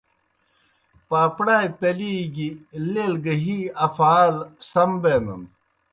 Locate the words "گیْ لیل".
2.35-3.13